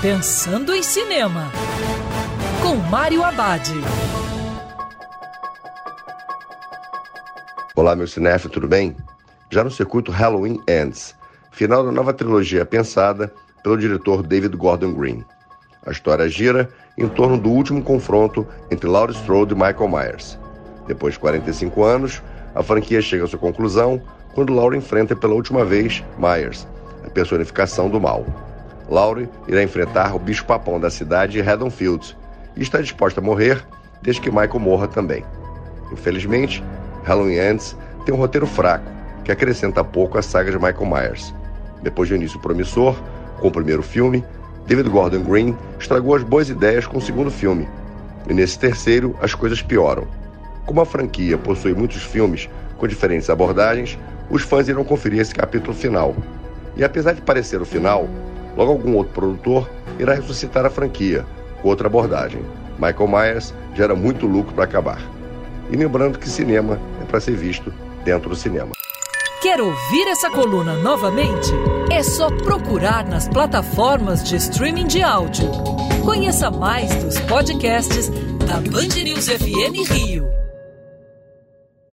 [0.00, 1.50] Pensando em Cinema,
[2.62, 3.68] com Mário Abad.
[7.74, 8.96] Olá, meu cinéfilo, tudo bem?
[9.50, 11.16] Já no circuito Halloween Ends,
[11.50, 13.34] final da nova trilogia pensada
[13.64, 15.24] pelo diretor David Gordon Green.
[15.84, 20.38] A história gira em torno do último confronto entre Laurie Strode e Michael Myers.
[20.86, 22.22] Depois de 45 anos,
[22.54, 24.00] a franquia chega à sua conclusão
[24.32, 26.68] quando Laurie enfrenta pela última vez Myers,
[27.04, 28.47] a personificação do mal.
[28.88, 32.16] Laurie irá enfrentar o bicho-papão da cidade, Haddonfield,
[32.56, 33.64] e está disposta a morrer
[34.02, 35.24] desde que Michael morra também.
[35.92, 36.62] Infelizmente,
[37.04, 38.84] Halloween Ends tem um roteiro fraco,
[39.24, 41.34] que acrescenta pouco à saga de Michael Myers.
[41.82, 42.96] Depois de um início promissor,
[43.40, 44.24] com o primeiro filme,
[44.66, 47.68] David Gordon Green estragou as boas ideias com o segundo filme.
[48.28, 50.06] E nesse terceiro, as coisas pioram.
[50.66, 53.98] Como a franquia possui muitos filmes com diferentes abordagens,
[54.28, 56.14] os fãs irão conferir esse capítulo final.
[56.76, 58.08] E apesar de parecer o final,
[58.58, 61.24] Logo, algum outro produtor irá ressuscitar a franquia
[61.62, 62.42] com outra abordagem.
[62.76, 65.00] Michael Myers gera muito lucro para acabar.
[65.70, 67.72] E lembrando que cinema é para ser visto
[68.04, 68.72] dentro do cinema.
[69.40, 71.52] Quer ouvir essa coluna novamente?
[71.92, 75.48] É só procurar nas plataformas de streaming de áudio.
[76.04, 78.08] Conheça mais dos podcasts
[78.44, 80.47] da Band News FM Rio.